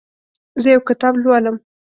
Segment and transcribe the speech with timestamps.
[0.61, 1.55] زه یو کتاب لولم.